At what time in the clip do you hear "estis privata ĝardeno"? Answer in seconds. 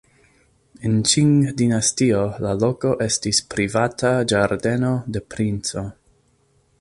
3.07-4.95